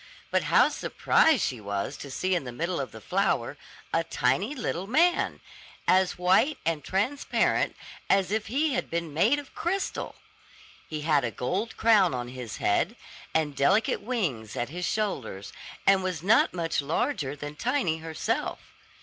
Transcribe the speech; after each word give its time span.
But 0.31 0.45
how 0.45 0.69
surprised 0.69 1.43
she 1.43 1.61
was 1.61 1.95
to 1.97 2.09
see 2.09 2.33
in 2.33 2.43
the 2.43 2.51
middle 2.51 2.79
of 2.79 2.91
the 2.91 2.99
flower, 2.99 3.55
a 3.93 4.03
tiny 4.03 4.55
little 4.55 4.87
man, 4.87 5.41
as 5.87 6.17
white 6.17 6.57
and 6.65 6.83
transparent 6.83 7.75
as 8.09 8.31
if 8.31 8.47
he 8.47 8.73
had 8.73 8.89
been 8.89 9.13
made 9.13 9.37
of 9.37 9.53
crystal! 9.53 10.15
He 10.87 11.01
had 11.01 11.23
a 11.23 11.29
gold 11.29 11.77
crown 11.77 12.15
on 12.15 12.29
his 12.29 12.57
head, 12.57 12.95
and 13.35 13.55
delicate 13.55 14.01
wings 14.01 14.55
at 14.55 14.69
his 14.69 14.85
shoulders, 14.87 15.53
and 15.85 16.01
was 16.01 16.23
not 16.23 16.51
much 16.51 16.81
larger 16.81 17.35
than 17.35 17.55
Tiny 17.55 17.99
herself. 17.99 18.57